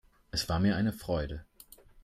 Es 0.31 0.49
war 0.49 0.57
mir 0.59 0.75
eine 0.77 0.93
Freude. 0.93 1.45